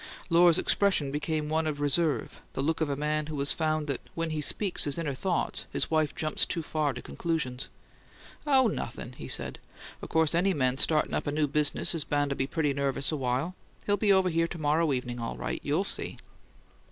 [0.31, 4.01] Lohr's expression became one of reserve, the look of a man who has found that
[4.15, 7.69] when he speaks his inner thoughts his wife jumps too far to conclusions.
[8.47, 9.59] "Oh, nothing," he said.
[10.01, 13.11] "Of course any man starting up a new business is bound to be pretty nervous
[13.11, 13.53] a while.
[13.85, 16.17] He'll be over here to morrow evening, all right; you'll see."